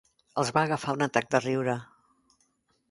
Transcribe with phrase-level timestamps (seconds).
[0.43, 1.75] Els va agafar un atac de riure.